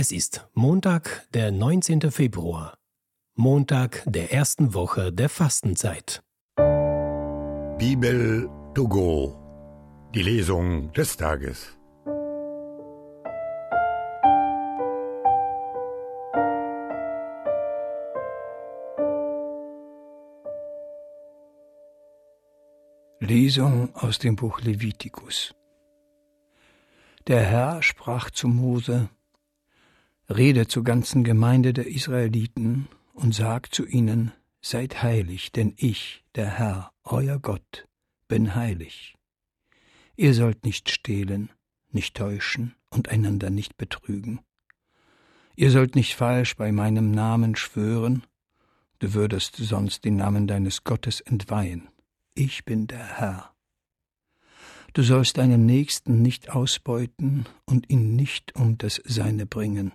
[0.00, 2.12] Es ist Montag, der 19.
[2.12, 2.78] Februar,
[3.34, 6.22] Montag der ersten Woche der Fastenzeit.
[7.78, 9.36] Bibel to go,
[10.14, 11.76] die Lesung des Tages.
[23.18, 25.56] Lesung aus dem Buch Levitikus.
[27.26, 29.10] Der Herr sprach zu Mose,
[30.30, 36.58] Rede zur ganzen Gemeinde der Israeliten und sag zu ihnen, Seid heilig, denn ich, der
[36.58, 37.86] Herr, euer Gott,
[38.26, 39.14] bin heilig.
[40.16, 41.50] Ihr sollt nicht stehlen,
[41.90, 44.40] nicht täuschen und einander nicht betrügen.
[45.54, 48.24] Ihr sollt nicht falsch bei meinem Namen schwören,
[48.98, 51.88] du würdest sonst den Namen deines Gottes entweihen.
[52.34, 53.54] Ich bin der Herr.
[54.92, 59.92] Du sollst deinen Nächsten nicht ausbeuten und ihn nicht um das Seine bringen.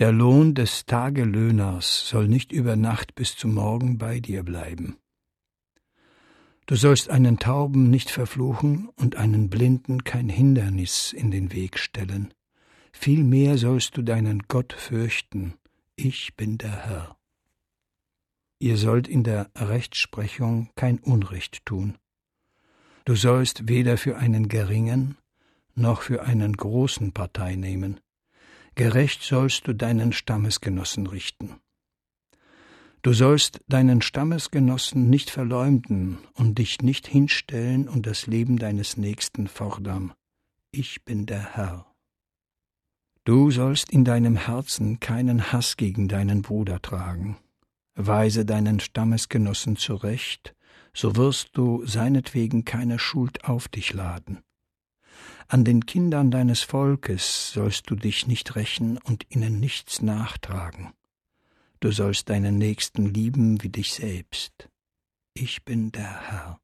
[0.00, 4.96] Der Lohn des Tagelöhners soll nicht über Nacht bis zum Morgen bei dir bleiben.
[6.66, 12.34] Du sollst einen Tauben nicht verfluchen und einen Blinden kein Hindernis in den Weg stellen.
[12.92, 15.54] Vielmehr sollst du deinen Gott fürchten.
[15.94, 17.16] Ich bin der Herr.
[18.58, 21.98] Ihr sollt in der Rechtsprechung kein Unrecht tun.
[23.04, 25.18] Du sollst weder für einen geringen
[25.76, 28.00] noch für einen großen Partei nehmen.
[28.76, 31.60] Gerecht sollst du deinen Stammesgenossen richten.
[33.02, 39.46] Du sollst deinen Stammesgenossen nicht verleumden und dich nicht hinstellen und das Leben deines Nächsten
[39.46, 40.14] fordern.
[40.70, 41.94] Ich bin der Herr.
[43.24, 47.36] Du sollst in deinem Herzen keinen Hass gegen deinen Bruder tragen.
[47.94, 50.54] Weise deinen Stammesgenossen zurecht,
[50.92, 54.43] so wirst du seinetwegen keine Schuld auf dich laden.
[55.48, 60.92] An den Kindern deines Volkes sollst du dich nicht rächen und ihnen nichts nachtragen.
[61.80, 64.70] Du sollst deinen Nächsten lieben wie dich selbst.
[65.34, 66.60] Ich bin der Herr.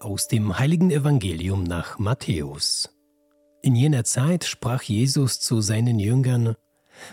[0.00, 2.88] Aus dem heiligen Evangelium nach Matthäus.
[3.60, 6.56] In jener Zeit sprach Jesus zu seinen Jüngern,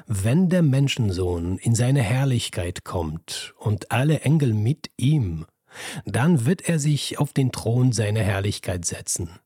[0.08, 5.46] Wenn der Menschensohn in seine Herrlichkeit kommt und alle Engel mit ihm,
[6.06, 9.40] dann wird er sich auf den Thron seiner Herrlichkeit setzen,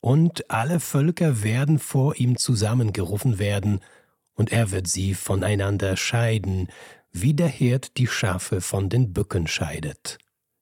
[0.00, 3.80] und alle Völker werden vor ihm zusammengerufen werden,
[4.34, 6.68] und er wird sie voneinander scheiden,
[7.12, 10.18] wie der Herd die Schafe von den Bücken scheidet.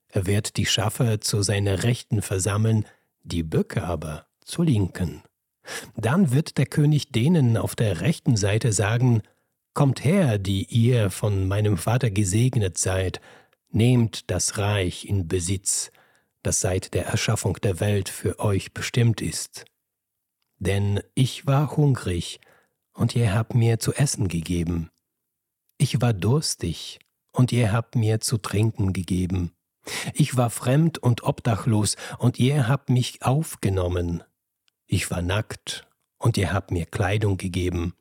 [0.08, 2.84] Er wird die Schafe zu seiner Rechten versammeln,
[3.22, 5.22] die Böcke aber zur Linken.
[5.96, 9.22] Dann wird der König denen auf der rechten Seite sagen,
[9.74, 13.22] Kommt her, die ihr von meinem Vater gesegnet seid,
[13.70, 15.90] nehmt das Reich in Besitz,
[16.42, 19.64] das seit der Erschaffung der Welt für euch bestimmt ist.
[20.58, 22.38] Denn ich war hungrig,
[22.92, 24.90] und ihr habt mir zu essen gegeben.
[25.78, 26.98] Ich war durstig,
[27.32, 29.52] und ihr habt mir zu trinken gegeben.
[30.12, 34.22] Ich war fremd und obdachlos, und ihr habt mich aufgenommen.
[34.92, 35.88] Ich war nackt,
[36.18, 37.94] und ihr habt mir Kleidung gegeben.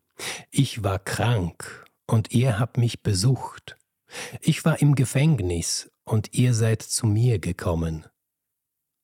[0.50, 3.78] Ich war krank, und ihr habt mich besucht.
[4.42, 8.08] Ich war im Gefängnis, und ihr seid zu mir gekommen.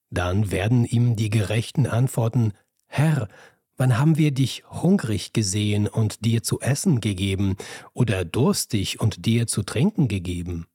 [0.10, 2.52] Dann werden ihm die Gerechten antworten,
[2.88, 3.30] Herr,
[3.78, 7.56] wann haben wir dich hungrig gesehen und dir zu essen gegeben,
[7.94, 10.68] oder durstig und dir zu trinken gegeben?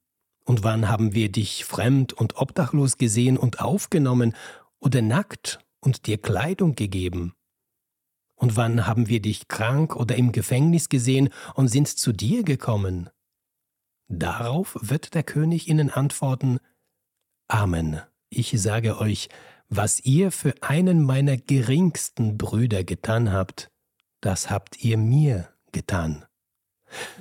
[0.45, 4.35] Und wann haben wir dich fremd und obdachlos gesehen und aufgenommen
[4.79, 7.33] oder nackt und dir Kleidung gegeben?
[8.35, 13.09] Und wann haben wir dich krank oder im Gefängnis gesehen und sind zu dir gekommen?
[14.07, 16.59] Darauf wird der König ihnen antworten,
[17.47, 19.29] Amen, ich sage euch,
[19.69, 23.71] was ihr für einen meiner geringsten Brüder getan habt,
[24.21, 26.25] das habt ihr mir getan.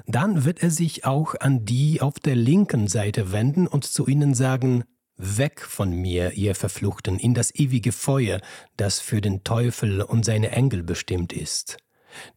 [0.06, 4.34] Dann wird er sich auch an die auf der linken Seite wenden und zu ihnen
[4.34, 4.84] sagen,
[5.16, 8.40] Weg von mir, ihr Verfluchten, in das ewige Feuer,
[8.76, 11.76] das für den Teufel und seine Engel bestimmt ist.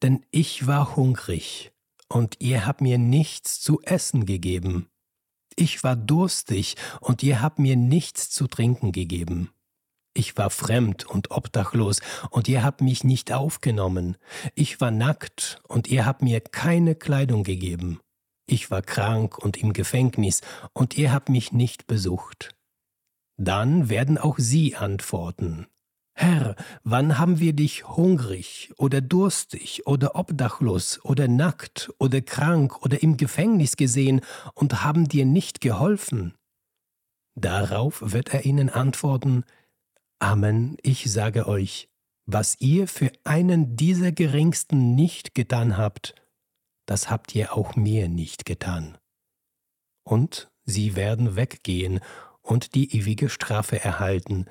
[0.02, 1.72] Denn ich war hungrig,
[2.08, 4.88] und ihr habt mir nichts zu essen gegeben.
[5.56, 9.50] Ich war durstig, und ihr habt mir nichts zu trinken gegeben.
[10.14, 14.18] Ich war fremd und obdachlos, und ihr habt mich nicht aufgenommen.
[14.54, 18.00] Ich war nackt, und ihr habt mir keine Kleidung gegeben.
[18.48, 20.42] Ich war krank und im Gefängnis,
[20.74, 22.55] und ihr habt mich nicht besucht.
[23.38, 25.68] Dann werden auch sie antworten.
[26.18, 33.04] Herr, wann haben wir dich hungrig oder durstig oder obdachlos oder nackt oder krank oder
[33.04, 34.22] im Gefängnis gesehen
[34.54, 36.34] und haben dir nicht geholfen?
[37.38, 39.44] Darauf wird er ihnen antworten,
[40.20, 41.90] Amen, ich sage euch,
[42.26, 46.16] was ihr für einen dieser Geringsten nicht getan habt,
[46.86, 48.98] das habt ihr auch mir nicht getan.
[50.06, 52.00] Und sie werden weggehen
[52.46, 54.46] und die ewige Strafe erhalten,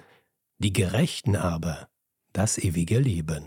[0.59, 1.89] die Gerechten aber
[2.33, 3.47] das ewige Leben.